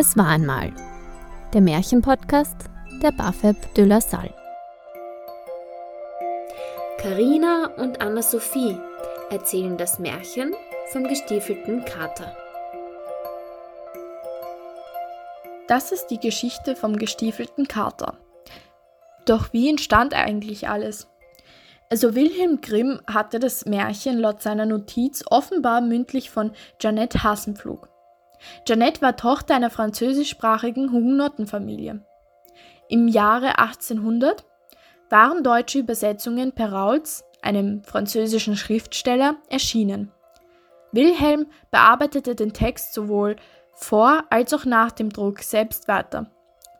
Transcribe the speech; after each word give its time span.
Es 0.00 0.16
war 0.16 0.28
einmal 0.28 0.72
der 1.52 1.60
Märchenpodcast 1.60 2.54
der 3.02 3.10
Bafeb 3.10 3.56
de 3.74 3.84
la 3.84 4.00
Salle. 4.00 4.32
Karina 6.98 7.66
und 7.78 8.00
Anna-Sophie 8.00 8.78
erzählen 9.30 9.76
das 9.76 9.98
Märchen 9.98 10.54
vom 10.92 11.02
gestiefelten 11.02 11.84
Kater. 11.84 12.32
Das 15.66 15.90
ist 15.90 16.06
die 16.12 16.20
Geschichte 16.20 16.76
vom 16.76 16.96
gestiefelten 16.96 17.66
Kater. 17.66 18.18
Doch 19.26 19.52
wie 19.52 19.68
entstand 19.68 20.14
eigentlich 20.14 20.68
alles? 20.68 21.08
Also 21.90 22.14
Wilhelm 22.14 22.60
Grimm 22.60 23.00
hatte 23.08 23.40
das 23.40 23.64
Märchen 23.66 24.20
laut 24.20 24.42
seiner 24.42 24.64
Notiz 24.64 25.24
offenbar 25.28 25.80
mündlich 25.80 26.30
von 26.30 26.52
Jeanette 26.78 27.24
Hassenpflug. 27.24 27.88
Jeanette 28.66 29.02
war 29.02 29.16
Tochter 29.16 29.54
einer 29.54 29.70
französischsprachigen 29.70 30.92
Hugenottenfamilie. 30.92 32.04
Im 32.88 33.08
Jahre 33.08 33.58
1800 33.58 34.44
waren 35.10 35.42
deutsche 35.42 35.78
Übersetzungen 35.78 36.52
per 36.52 36.72
Rautz, 36.72 37.24
einem 37.42 37.82
französischen 37.84 38.56
Schriftsteller, 38.56 39.36
erschienen. 39.48 40.12
Wilhelm 40.92 41.46
bearbeitete 41.70 42.34
den 42.34 42.52
Text 42.52 42.94
sowohl 42.94 43.36
vor 43.74 44.24
als 44.30 44.52
auch 44.54 44.64
nach 44.64 44.90
dem 44.90 45.10
Druck 45.10 45.40
selbst 45.40 45.86
weiter. 45.88 46.30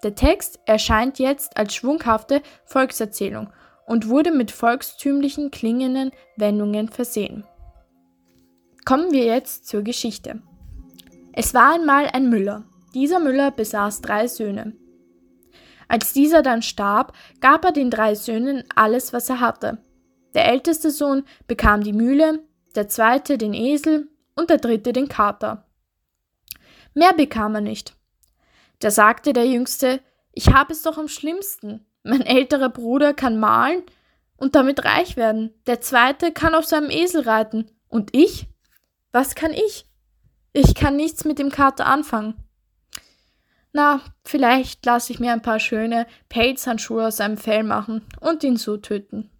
Der 0.03 0.15
Text 0.15 0.61
erscheint 0.65 1.19
jetzt 1.19 1.56
als 1.56 1.75
schwunghafte 1.75 2.43
Volkserzählung 2.65 3.53
und 3.87 4.09
wurde 4.09 4.31
mit 4.31 4.51
volkstümlichen 4.51 5.51
klingenden 5.51 6.12
Wendungen 6.37 6.89
versehen. 6.89 7.45
Kommen 8.84 9.12
wir 9.12 9.25
jetzt 9.25 9.67
zur 9.67 9.83
Geschichte. 9.83 10.41
Es 11.41 11.55
war 11.55 11.75
einmal 11.75 12.08
ein 12.12 12.31
Müller. 12.31 12.64
Dieser 12.94 13.20
Müller 13.20 13.53
besaß 13.53 14.00
drei 14.00 14.27
Söhne. 14.27 14.72
Als 15.86 16.12
dieser 16.12 16.42
dann 16.42 16.62
starb, 16.62 17.12
gab 17.41 17.64
er 17.64 17.70
den 17.70 17.92
drei 17.92 18.17
Söhnen 18.17 18.64
alles, 18.75 19.12
was 19.12 19.30
er 19.30 19.39
hatte. 19.39 19.78
Der 20.34 20.47
älteste 20.47 20.91
Sohn 20.91 21.22
bekam 21.47 21.84
die 21.84 21.92
Mühle, 21.92 22.42
der 22.75 22.89
zweite 22.89 23.39
den 23.39 23.55
Esel 23.55 24.08
und 24.34 24.50
der 24.50 24.58
dritte 24.58 24.92
den 24.92 25.06
Kater. 25.06 25.64
Mehr 26.92 27.12
bekam 27.12 27.55
er 27.55 27.61
nicht. 27.61 27.95
Da 28.80 28.91
sagte 28.91 29.33
der 29.33 29.47
Jüngste, 29.47 30.00
ich 30.33 30.52
habe 30.52 30.73
es 30.73 30.83
doch 30.83 30.98
am 30.98 31.06
schlimmsten. 31.06 31.86
Mein 32.02 32.23
älterer 32.23 32.69
Bruder 32.69 33.14
kann 33.14 33.39
malen 33.39 33.84
und 34.39 34.56
damit 34.56 34.84
reich 34.84 35.17
werden. 35.17 35.55
Der 35.69 35.80
zweite 35.80 36.33
kann 36.33 36.56
auf 36.56 36.64
seinem 36.64 36.91
Esel 36.91 37.20
reiten. 37.20 37.70
Und 37.86 38.11
ich? 38.12 38.48
Was 39.12 39.36
kann 39.36 39.52
ich? 39.52 39.88
Ich 40.53 40.75
kann 40.75 40.97
nichts 40.97 41.25
mit 41.25 41.39
dem 41.39 41.51
Kater 41.51 41.87
anfangen. 41.87 42.35
Na, 43.73 44.01
vielleicht 44.25 44.85
lasse 44.87 45.13
ich 45.13 45.21
mir 45.21 45.33
ein 45.33 45.43
paar 45.43 45.61
schöne 45.61 46.07
Pelzhandschuhe 46.29 47.07
aus 47.07 47.19
seinem 47.19 47.37
Fell 47.37 47.63
machen 47.63 48.05
und 48.21 48.43
ihn 48.43 48.57
so 48.57 48.77
töten. 48.79 49.31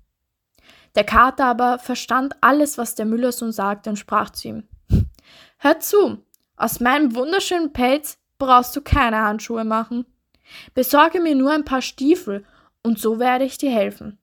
Der 0.95 1.05
Kater 1.05 1.47
aber 1.47 1.79
verstand 1.79 2.37
alles, 2.41 2.79
was 2.79 2.95
der 2.95 3.07
Müllersohn 3.07 3.53
sagte 3.53 3.91
und 3.91 3.97
sprach 3.97 4.31
zu 4.31 4.49
ihm. 4.49 4.69
Hör 5.59 5.81
zu, 5.81 6.19
aus 6.57 6.81
meinem 6.81 7.15
wunderschönen 7.15 7.73
Pelz 7.73 8.19
brauchst 8.39 8.75
du 8.77 8.81
keine 8.81 9.19
Handschuhe 9.19 9.65
machen. 9.65 10.07
Besorge 10.75 11.21
mir 11.21 11.35
nur 11.35 11.53
ein 11.53 11.65
paar 11.65 11.83
Stiefel, 11.83 12.45
und 12.83 12.99
so 12.99 13.19
werde 13.19 13.45
ich 13.45 13.59
dir 13.59 13.71
helfen. 13.71 14.19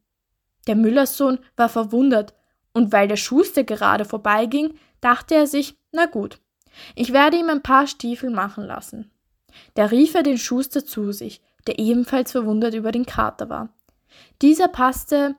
Der 0.67 0.75
Müllerssohn 0.75 1.39
war 1.55 1.69
verwundert, 1.69 2.33
und 2.73 2.91
weil 2.91 3.07
der 3.07 3.15
Schuster 3.15 3.63
gerade 3.63 4.05
vorbeiging, 4.05 4.77
dachte 5.01 5.35
er 5.35 5.47
sich, 5.47 5.77
na 5.91 6.07
gut, 6.07 6.39
ich 6.95 7.13
werde 7.13 7.37
ihm 7.37 7.49
ein 7.49 7.63
paar 7.63 7.87
Stiefel 7.87 8.29
machen 8.29 8.65
lassen. 8.65 9.11
Da 9.73 9.85
rief 9.85 10.15
er 10.15 10.23
den 10.23 10.37
Schuster 10.37 10.85
zu 10.85 11.11
sich, 11.11 11.41
der 11.67 11.79
ebenfalls 11.79 12.31
verwundert 12.31 12.73
über 12.73 12.91
den 12.91 13.05
Kater 13.05 13.49
war. 13.49 13.69
Dieser 14.41 14.67
passte 14.67 15.35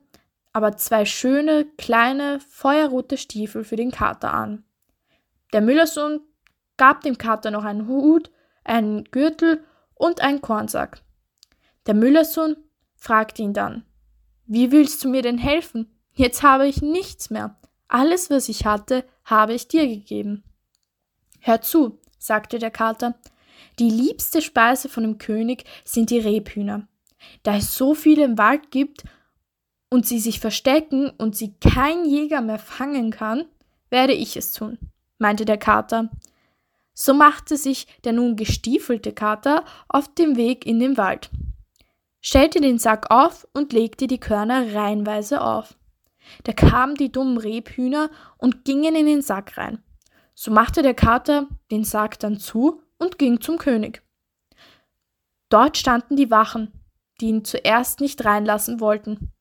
aber 0.53 0.79
zwei 0.79 1.05
schöne, 1.05 1.67
kleine, 1.77 2.41
feuerrote 2.41 3.19
Stiefel 3.19 3.63
für 3.63 3.77
den 3.77 3.91
Kater 3.91 4.33
an. 4.33 4.65
Der 5.53 5.61
Müllersohn 5.61 6.21
gab 6.79 7.03
dem 7.03 7.19
Kater 7.19 7.51
noch 7.51 7.65
einen 7.65 7.89
Hut, 7.89 8.31
einen 8.65 9.05
Gürtel 9.05 9.63
und 9.95 10.23
einen 10.23 10.41
Kornsack. 10.41 11.03
Der 11.85 11.93
Müllersohn 11.93 12.57
fragte 12.95 13.43
ihn 13.43 13.53
dann, 13.53 13.85
wie 14.47 14.73
willst 14.73 15.05
du 15.05 15.11
mir 15.11 15.21
denn 15.21 15.37
helfen? 15.37 15.91
Jetzt 16.13 16.43
habe 16.43 16.67
ich 16.67 16.81
nichts 16.81 17.29
mehr. 17.29 17.59
Alles, 17.89 18.31
was 18.31 18.49
ich 18.49 18.65
hatte, 18.65 19.05
habe 19.25 19.53
ich 19.53 19.69
dir 19.69 19.87
gegeben. 19.87 20.43
Hör 21.41 21.61
zu, 21.61 21.99
sagte 22.19 22.59
der 22.59 22.71
Kater, 22.71 23.15
die 23.79 23.91
liebste 23.91 24.43
Speise 24.43 24.89
von 24.89 25.03
dem 25.03 25.19
König 25.19 25.65
sind 25.85 26.11
die 26.11 26.19
Rebhühner. 26.19 26.89
Da 27.43 27.57
es 27.57 27.75
so 27.75 27.95
viele 27.95 28.25
im 28.25 28.39
Wald 28.39 28.71
gibt 28.71 29.05
und 29.91 30.07
sie 30.07 30.19
sich 30.19 30.41
verstecken 30.41 31.11
und 31.11 31.37
sie 31.37 31.55
kein 31.61 32.05
Jäger 32.05 32.41
mehr 32.41 32.59
fangen 32.59 33.11
kann, 33.11 33.45
werde 33.91 34.13
ich 34.13 34.37
es 34.37 34.53
tun, 34.53 34.79
meinte 35.19 35.45
der 35.45 35.59
Kater. 35.59 36.11
So 36.95 37.13
machte 37.13 37.57
sich 37.57 37.87
der 38.05 38.13
nun 38.13 38.37
gestiefelte 38.37 39.13
Kater 39.13 39.65
auf 39.89 40.13
den 40.15 40.37
Weg 40.37 40.67
in 40.67 40.81
den 40.81 40.97
Wald, 40.97 41.31
stellte 42.23 42.61
den 42.61 42.79
Sack 42.79 43.11
auf 43.11 43.47
und 43.53 43.73
legte 43.73 44.07
die 44.07 44.21
Körner 44.21 44.75
reihenweise 44.75 45.43
auf. 45.43 45.77
Da 46.45 46.53
kamen 46.53 46.95
die 46.97 47.13
dummen 47.13 47.39
Rebhühner 47.39 48.11
und 48.39 48.65
gingen 48.65 48.97
in 48.97 49.07
den 49.07 49.23
Sack 49.23 49.59
rein. 49.59 49.83
So 50.39 50.51
machte 50.51 50.83
der 50.83 50.93
Kater 50.93 51.49
den 51.71 51.83
Sarg 51.83 52.19
dann 52.19 52.39
zu 52.39 52.83
und 52.99 53.19
ging 53.19 53.41
zum 53.41 53.57
König. 53.57 54.03
Dort 55.49 55.79
standen 55.79 56.17
die 56.17 56.31
Wachen, 56.31 56.73
die 57.21 57.29
ihn 57.29 57.45
zuerst 57.45 58.01
nicht 58.01 58.23
reinlassen 58.25 58.79
wollten. 58.79 59.33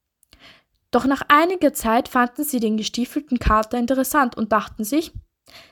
Doch 0.92 1.06
nach 1.06 1.24
einiger 1.28 1.74
Zeit 1.74 2.08
fanden 2.08 2.46
sie 2.46 2.62
den 2.62 2.78
gestiefelten 2.78 3.40
Kater 3.40 3.78
interessant 3.78 4.38
und 4.38 4.54
dachten 4.54 4.86
sich, 4.86 5.12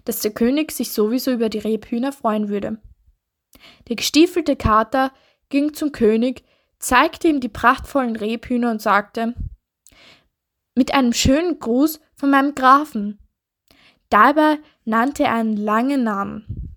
dass 0.03 0.19
der 0.19 0.33
König 0.33 0.73
sich 0.73 0.91
sowieso 0.91 1.31
über 1.31 1.47
die 1.47 1.59
Rebhühner 1.59 2.11
freuen 2.11 2.49
würde. 2.49 2.81
Der 3.87 3.95
gestiefelte 3.95 4.57
Kater 4.57 5.13
ging 5.47 5.73
zum 5.73 5.93
König, 5.93 6.43
zeigte 6.79 7.29
ihm 7.29 7.39
die 7.39 7.49
prachtvollen 7.49 8.17
Rebhühner 8.17 8.71
und 8.71 8.81
sagte, 8.81 9.33
mit 10.75 10.93
einem 10.93 11.13
schönen 11.13 11.59
Gruß 11.59 12.01
von 12.15 12.29
meinem 12.29 12.55
Grafen. 12.55 13.19
Dabei 14.13 14.59
nannte 14.85 15.23
er 15.23 15.33
einen 15.33 15.57
langen 15.57 16.03
Namen. 16.03 16.75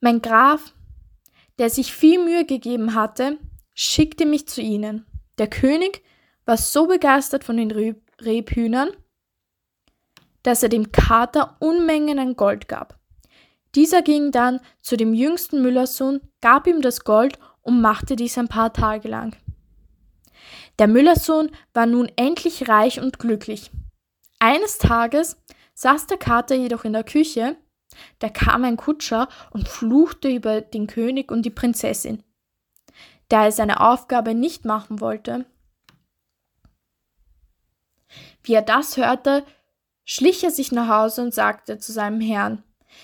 Mein 0.00 0.22
Graf, 0.22 0.72
der 1.58 1.68
sich 1.68 1.92
viel 1.92 2.24
Mühe 2.24 2.46
gegeben 2.46 2.94
hatte, 2.94 3.36
schickte 3.74 4.24
mich 4.24 4.48
zu 4.48 4.62
ihnen. 4.62 5.04
Der 5.36 5.48
König 5.48 6.02
war 6.46 6.56
so 6.56 6.86
begeistert 6.86 7.44
von 7.44 7.58
den 7.58 7.70
Reb 7.70 8.00
Rebhühnern, 8.22 8.88
dass 10.42 10.62
er 10.62 10.70
dem 10.70 10.92
Kater 10.92 11.58
Unmengen 11.60 12.18
an 12.18 12.36
Gold 12.36 12.68
gab. 12.68 12.98
Dieser 13.74 14.00
ging 14.00 14.32
dann 14.32 14.60
zu 14.80 14.96
dem 14.96 15.12
jüngsten 15.12 15.60
Müllersohn, 15.60 16.22
gab 16.40 16.66
ihm 16.66 16.80
das 16.80 17.04
Gold 17.04 17.38
und 17.60 17.82
machte 17.82 18.16
dies 18.16 18.38
ein 18.38 18.48
paar 18.48 18.72
Tage 18.72 19.08
lang. 19.08 19.36
Der 20.78 20.88
Müllersohn 20.88 21.50
war 21.74 21.84
nun 21.84 22.10
endlich 22.16 22.66
reich 22.66 22.98
und 22.98 23.18
glücklich. 23.18 23.70
Eines 24.38 24.78
Tages 24.78 25.36
Saß 25.76 26.06
der 26.06 26.16
Kater 26.16 26.54
jedoch 26.54 26.84
in 26.84 26.94
der 26.94 27.04
Küche, 27.04 27.56
da 28.18 28.30
kam 28.30 28.64
ein 28.64 28.78
Kutscher 28.78 29.28
und 29.50 29.68
fluchte 29.68 30.28
über 30.28 30.62
den 30.62 30.86
König 30.86 31.30
und 31.30 31.42
die 31.42 31.50
Prinzessin. 31.50 32.22
Da 33.28 33.44
er 33.44 33.52
seine 33.52 33.80
Aufgabe 33.80 34.34
nicht 34.34 34.64
machen 34.64 35.00
wollte. 35.00 35.44
Wie 38.42 38.54
er 38.54 38.62
das 38.62 38.96
hörte, 38.96 39.44
schlich 40.06 40.42
er 40.42 40.50
sich 40.50 40.72
nach 40.72 40.88
Hause 40.88 41.22
und 41.22 41.34
sagte 41.34 41.78
zu 41.78 41.92
seinem 41.92 42.22
Herrn, 42.22 42.62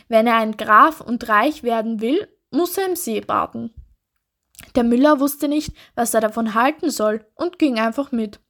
wenn 0.08 0.26
er 0.26 0.36
ein 0.36 0.56
Graf 0.56 1.02
und 1.02 1.28
reich 1.28 1.62
werden 1.62 2.00
will, 2.00 2.26
muss 2.50 2.78
er 2.78 2.86
im 2.86 2.96
See 2.96 3.20
baden. 3.20 3.75
Der 4.76 4.84
Müller 4.84 5.20
wusste 5.20 5.46
nicht, 5.46 5.75
was 5.94 6.14
er 6.14 6.22
davon 6.22 6.54
halten 6.54 6.88
soll 6.88 7.26
und 7.34 7.58
ging 7.58 7.78
einfach 7.78 8.12
mit. 8.12 8.40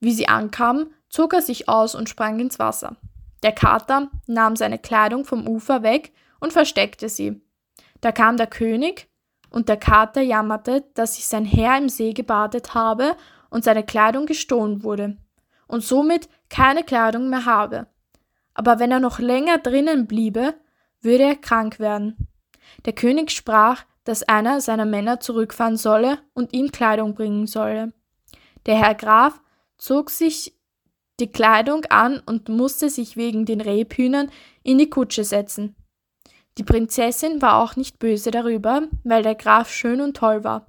Wie 0.00 0.12
sie 0.12 0.26
ankamen, 0.26 0.92
zog 1.08 1.32
er 1.32 1.42
sich 1.42 1.68
aus 1.68 1.94
und 1.94 2.08
sprang 2.08 2.40
ins 2.40 2.58
Wasser. 2.58 2.96
Der 3.42 3.52
Kater 3.52 4.10
nahm 4.26 4.56
seine 4.56 4.78
Kleidung 4.78 5.24
vom 5.24 5.46
Ufer 5.46 5.82
weg 5.82 6.12
und 6.40 6.52
versteckte 6.52 7.08
sie. 7.08 7.40
Da 8.00 8.12
kam 8.12 8.36
der 8.36 8.46
König, 8.46 9.10
und 9.50 9.68
der 9.68 9.76
Kater 9.76 10.22
jammerte, 10.22 10.84
dass 10.94 11.16
sich 11.16 11.26
sein 11.26 11.44
Herr 11.44 11.76
im 11.76 11.88
See 11.88 12.12
gebadet 12.12 12.74
habe 12.74 13.16
und 13.50 13.64
seine 13.64 13.84
Kleidung 13.84 14.26
gestohlen 14.26 14.82
wurde 14.82 15.16
und 15.66 15.82
somit 15.82 16.28
keine 16.48 16.84
Kleidung 16.84 17.28
mehr 17.28 17.44
habe. 17.44 17.86
Aber 18.54 18.78
wenn 18.78 18.90
er 18.90 19.00
noch 19.00 19.18
länger 19.18 19.58
drinnen 19.58 20.06
bliebe, 20.06 20.54
würde 21.00 21.24
er 21.24 21.36
krank 21.36 21.78
werden. 21.80 22.28
Der 22.84 22.92
König 22.92 23.30
sprach, 23.30 23.84
dass 24.04 24.22
einer 24.22 24.60
seiner 24.60 24.86
Männer 24.86 25.20
zurückfahren 25.20 25.76
solle 25.76 26.18
und 26.34 26.52
ihm 26.52 26.72
Kleidung 26.72 27.14
bringen 27.14 27.46
solle. 27.46 27.92
Der 28.66 28.76
Herr 28.76 28.94
Graf 28.94 29.40
zog 29.78 30.10
sich 30.10 30.54
die 31.20 31.30
Kleidung 31.30 31.84
an 31.86 32.20
und 32.26 32.48
musste 32.48 32.90
sich 32.90 33.16
wegen 33.16 33.44
den 33.44 33.60
Rebhühnern 33.60 34.30
in 34.62 34.78
die 34.78 34.90
Kutsche 34.90 35.24
setzen. 35.24 35.76
Die 36.58 36.64
Prinzessin 36.64 37.40
war 37.40 37.62
auch 37.62 37.76
nicht 37.76 37.98
böse 37.98 38.30
darüber, 38.30 38.82
weil 39.04 39.22
der 39.22 39.34
Graf 39.34 39.70
schön 39.70 40.00
und 40.00 40.16
toll 40.16 40.42
war. 40.44 40.66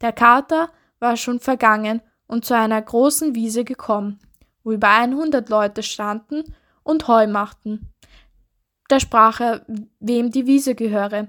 Der 0.00 0.12
Kater 0.12 0.70
war 0.98 1.16
schon 1.16 1.40
vergangen 1.40 2.02
und 2.26 2.44
zu 2.44 2.54
einer 2.54 2.80
großen 2.80 3.34
Wiese 3.34 3.64
gekommen, 3.64 4.18
wo 4.62 4.72
über 4.72 4.90
100 4.90 5.48
Leute 5.48 5.82
standen 5.82 6.44
und 6.82 7.08
Heu 7.08 7.26
machten. 7.26 7.92
Da 8.88 9.00
sprach 9.00 9.40
er, 9.40 9.66
wem 10.00 10.30
die 10.30 10.46
Wiese 10.46 10.74
gehöre. 10.74 11.28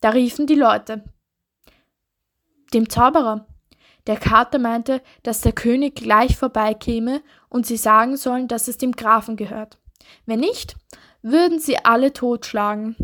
Da 0.00 0.10
riefen 0.10 0.46
die 0.46 0.54
Leute. 0.54 1.04
Dem 2.72 2.88
Zauberer. 2.88 3.46
Der 4.06 4.16
Kater 4.16 4.58
meinte, 4.58 5.02
dass 5.22 5.40
der 5.42 5.52
König 5.52 5.96
gleich 5.96 6.36
vorbeikäme 6.36 7.22
und 7.48 7.66
sie 7.66 7.76
sagen 7.76 8.16
sollen, 8.16 8.48
dass 8.48 8.68
es 8.68 8.78
dem 8.78 8.92
Grafen 8.92 9.36
gehört. 9.36 9.78
Wenn 10.24 10.40
nicht, 10.40 10.76
würden 11.22 11.58
sie 11.58 11.78
alle 11.84 12.12
totschlagen. 12.12 12.96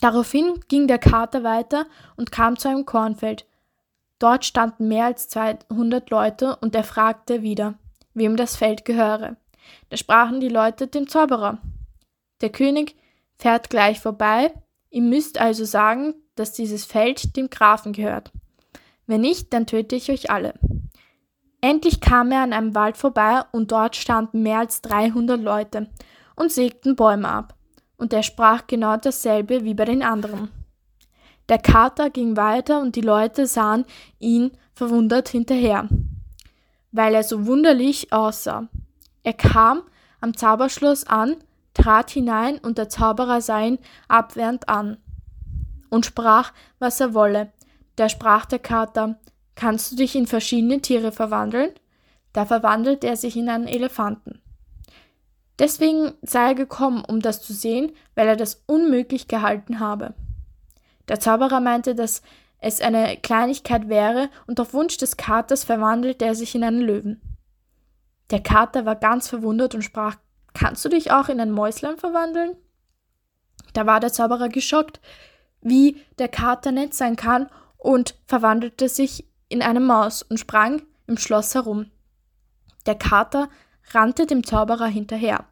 Daraufhin 0.00 0.60
ging 0.68 0.88
der 0.88 0.98
Kater 0.98 1.44
weiter 1.44 1.86
und 2.16 2.32
kam 2.32 2.58
zu 2.58 2.68
einem 2.68 2.84
Kornfeld. 2.84 3.46
Dort 4.18 4.44
standen 4.44 4.88
mehr 4.88 5.06
als 5.06 5.28
200 5.28 6.10
Leute 6.10 6.56
und 6.56 6.74
er 6.74 6.84
fragte 6.84 7.42
wieder, 7.42 7.74
wem 8.14 8.36
das 8.36 8.56
Feld 8.56 8.84
gehöre. 8.84 9.36
Da 9.88 9.96
sprachen 9.96 10.40
die 10.40 10.48
Leute 10.48 10.88
dem 10.88 11.08
Zauberer. 11.08 11.58
Der 12.40 12.50
König 12.50 12.96
fährt 13.38 13.70
gleich 13.70 14.00
vorbei, 14.00 14.52
ihr 14.90 15.02
müsst 15.02 15.40
also 15.40 15.64
sagen, 15.64 16.14
dass 16.34 16.52
dieses 16.52 16.84
Feld 16.84 17.36
dem 17.36 17.50
Grafen 17.50 17.92
gehört. 17.92 18.32
Wenn 19.06 19.22
nicht, 19.22 19.52
dann 19.52 19.66
töte 19.66 19.96
ich 19.96 20.10
euch 20.10 20.30
alle. 20.30 20.54
Endlich 21.60 22.00
kam 22.00 22.32
er 22.32 22.42
an 22.42 22.52
einem 22.52 22.74
Wald 22.74 22.96
vorbei 22.96 23.42
und 23.52 23.70
dort 23.70 23.96
standen 23.96 24.42
mehr 24.42 24.58
als 24.58 24.82
300 24.82 25.40
Leute 25.40 25.88
und 26.34 26.50
sägten 26.50 26.96
Bäume 26.96 27.28
ab. 27.28 27.54
Und 27.96 28.12
er 28.12 28.22
sprach 28.22 28.66
genau 28.66 28.96
dasselbe 28.96 29.64
wie 29.64 29.74
bei 29.74 29.84
den 29.84 30.02
anderen. 30.02 30.50
Der 31.48 31.58
Kater 31.58 32.10
ging 32.10 32.36
weiter 32.36 32.80
und 32.80 32.96
die 32.96 33.00
Leute 33.00 33.46
sahen 33.46 33.84
ihn 34.18 34.52
verwundert 34.74 35.28
hinterher, 35.28 35.88
weil 36.90 37.14
er 37.14 37.22
so 37.22 37.46
wunderlich 37.46 38.12
aussah. 38.12 38.68
Er 39.22 39.34
kam 39.34 39.82
am 40.20 40.36
Zauberschloss 40.36 41.06
an, 41.06 41.36
trat 41.74 42.10
hinein 42.10 42.58
und 42.58 42.78
der 42.78 42.88
Zauberer 42.88 43.40
sah 43.40 43.60
ihn 43.60 43.78
abwehrend 44.08 44.68
an 44.68 44.96
und 45.90 46.06
sprach, 46.06 46.52
was 46.78 47.00
er 47.00 47.14
wolle. 47.14 47.52
Da 47.96 48.08
sprach 48.08 48.46
der 48.46 48.58
Kater, 48.58 49.18
kannst 49.54 49.92
du 49.92 49.96
dich 49.96 50.16
in 50.16 50.26
verschiedene 50.26 50.80
Tiere 50.80 51.12
verwandeln? 51.12 51.70
Da 52.32 52.46
verwandelte 52.46 53.06
er 53.06 53.16
sich 53.16 53.36
in 53.36 53.48
einen 53.48 53.68
Elefanten. 53.68 54.40
Deswegen 55.58 56.14
sei 56.22 56.48
er 56.48 56.54
gekommen, 56.54 57.04
um 57.06 57.20
das 57.20 57.42
zu 57.42 57.52
sehen, 57.52 57.92
weil 58.14 58.26
er 58.26 58.36
das 58.36 58.62
unmöglich 58.66 59.28
gehalten 59.28 59.80
habe. 59.80 60.14
Der 61.08 61.20
Zauberer 61.20 61.60
meinte, 61.60 61.94
dass 61.94 62.22
es 62.58 62.80
eine 62.80 63.16
Kleinigkeit 63.18 63.88
wäre, 63.88 64.30
und 64.46 64.58
auf 64.60 64.72
Wunsch 64.72 64.96
des 64.96 65.16
Katers 65.16 65.64
verwandelte 65.64 66.24
er 66.24 66.34
sich 66.34 66.54
in 66.54 66.64
einen 66.64 66.80
Löwen. 66.80 67.20
Der 68.30 68.40
Kater 68.40 68.86
war 68.86 68.96
ganz 68.96 69.28
verwundert 69.28 69.74
und 69.74 69.82
sprach 69.82 70.16
Kannst 70.54 70.84
du 70.84 70.88
dich 70.88 71.10
auch 71.10 71.28
in 71.28 71.40
ein 71.40 71.50
Mäuslein 71.50 71.96
verwandeln? 71.96 72.56
Da 73.72 73.86
war 73.86 74.00
der 74.00 74.12
Zauberer 74.12 74.48
geschockt, 74.48 75.00
wie 75.60 75.96
der 76.18 76.28
Kater 76.28 76.72
nett 76.72 76.94
sein 76.94 77.16
kann 77.16 77.48
und 77.82 78.14
verwandelte 78.26 78.88
sich 78.88 79.26
in 79.48 79.60
eine 79.60 79.80
Maus 79.80 80.22
und 80.22 80.38
sprang 80.38 80.82
im 81.08 81.16
Schloss 81.18 81.56
herum. 81.56 81.90
Der 82.86 82.94
Kater 82.94 83.48
rannte 83.90 84.24
dem 84.24 84.44
Zauberer 84.44 84.86
hinterher, 84.86 85.46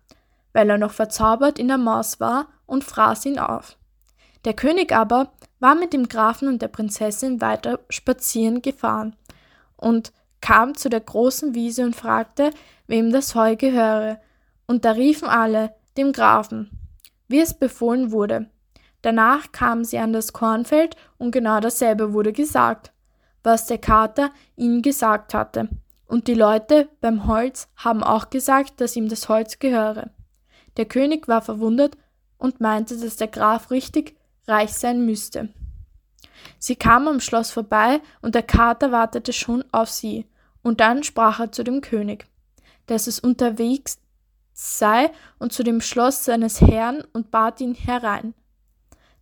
weil 0.52 0.70
er 0.70 0.78
noch 0.78 0.92
verzaubert 0.92 1.58
in 1.58 1.66
der 1.66 1.76
Maus 1.78 2.20
war 2.20 2.46
und 2.66 2.84
fraß 2.84 3.26
ihn 3.26 3.40
auf. 3.40 3.76
Der 4.44 4.54
König 4.54 4.92
aber 4.92 5.32
war 5.58 5.74
mit 5.74 5.92
dem 5.92 6.08
Grafen 6.08 6.46
und 6.46 6.62
der 6.62 6.68
Prinzessin 6.68 7.40
weiter 7.40 7.80
spazieren 7.90 8.62
gefahren 8.62 9.16
und 9.76 10.12
kam 10.40 10.76
zu 10.76 10.88
der 10.88 11.00
großen 11.00 11.54
Wiese 11.56 11.84
und 11.84 11.96
fragte, 11.96 12.50
wem 12.86 13.10
das 13.10 13.34
Heu 13.34 13.56
gehöre, 13.56 14.20
und 14.66 14.84
da 14.84 14.92
riefen 14.92 15.28
alle, 15.28 15.74
dem 15.96 16.12
Grafen, 16.12 16.70
wie 17.26 17.40
es 17.40 17.54
befohlen 17.54 18.12
wurde. 18.12 18.48
Danach 19.02 19.52
kamen 19.52 19.84
sie 19.84 19.98
an 19.98 20.12
das 20.12 20.32
Kornfeld 20.32 20.96
und 21.18 21.30
genau 21.30 21.60
dasselbe 21.60 22.12
wurde 22.12 22.32
gesagt, 22.32 22.92
was 23.42 23.66
der 23.66 23.78
Kater 23.78 24.30
ihnen 24.56 24.82
gesagt 24.82 25.34
hatte. 25.34 25.68
Und 26.06 26.26
die 26.26 26.34
Leute 26.34 26.88
beim 27.00 27.26
Holz 27.26 27.68
haben 27.76 28.02
auch 28.02 28.30
gesagt, 28.30 28.80
dass 28.80 28.96
ihm 28.96 29.08
das 29.08 29.28
Holz 29.28 29.58
gehöre. 29.58 30.10
Der 30.76 30.84
König 30.84 31.28
war 31.28 31.40
verwundert 31.40 31.96
und 32.36 32.60
meinte, 32.60 32.98
dass 32.98 33.16
der 33.16 33.28
Graf 33.28 33.70
richtig 33.70 34.16
reich 34.46 34.72
sein 34.72 35.04
müsste. 35.06 35.50
Sie 36.58 36.76
kamen 36.76 37.08
am 37.08 37.20
Schloss 37.20 37.50
vorbei 37.50 38.00
und 38.22 38.34
der 38.34 38.42
Kater 38.42 38.92
wartete 38.92 39.32
schon 39.32 39.64
auf 39.72 39.88
sie. 39.88 40.26
Und 40.62 40.80
dann 40.80 41.02
sprach 41.04 41.40
er 41.40 41.52
zu 41.52 41.64
dem 41.64 41.80
König, 41.80 42.26
dass 42.86 43.06
es 43.06 43.18
unterwegs 43.18 43.98
sei 44.52 45.10
und 45.38 45.52
zu 45.52 45.62
dem 45.62 45.80
Schloss 45.80 46.24
seines 46.24 46.60
Herrn 46.60 47.02
und 47.12 47.30
bat 47.30 47.60
ihn 47.60 47.74
herein. 47.74 48.34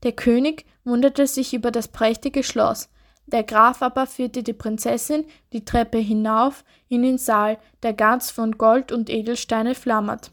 Der 0.02 0.12
König 0.12 0.64
wunderte 0.84 1.26
sich 1.26 1.54
über 1.54 1.70
das 1.70 1.88
prächtige 1.88 2.42
Schloss, 2.42 2.88
der 3.26 3.42
Graf 3.42 3.82
aber 3.82 4.06
führte 4.06 4.42
die 4.42 4.54
Prinzessin 4.54 5.24
die 5.52 5.64
Treppe 5.64 5.98
hinauf 5.98 6.64
in 6.88 7.02
den 7.02 7.18
Saal, 7.18 7.58
der 7.82 7.92
ganz 7.92 8.30
von 8.30 8.56
Gold 8.56 8.90
und 8.90 9.10
Edelsteine 9.10 9.74
flammert. 9.74 10.30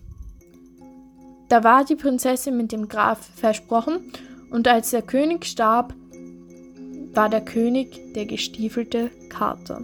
Da 1.49 1.63
war 1.63 1.83
die 1.83 1.95
Prinzessin 1.95 2.55
mit 2.55 2.71
dem 2.71 2.87
Graf 2.87 3.19
versprochen, 3.35 4.11
und 4.49 4.67
als 4.67 4.91
der 4.91 5.01
König 5.01 5.45
starb, 5.45 5.93
war 7.13 7.29
der 7.29 7.43
König 7.43 8.13
der 8.13 8.25
gestiefelte 8.25 9.09
Kater. 9.29 9.81